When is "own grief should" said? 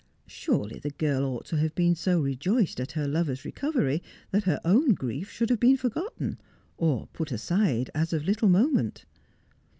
4.65-5.51